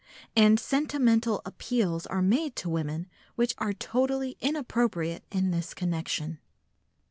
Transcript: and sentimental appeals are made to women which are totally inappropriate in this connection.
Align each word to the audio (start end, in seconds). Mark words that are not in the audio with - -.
and 0.35 0.59
sentimental 0.59 1.43
appeals 1.45 2.07
are 2.07 2.23
made 2.23 2.55
to 2.55 2.67
women 2.67 3.07
which 3.35 3.53
are 3.59 3.71
totally 3.71 4.35
inappropriate 4.41 5.23
in 5.29 5.51
this 5.51 5.75
connection. 5.75 6.39